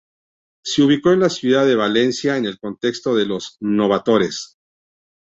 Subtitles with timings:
[0.63, 4.57] Se ubicó en la ciudad de Valencia, en el contexto de los "novatores".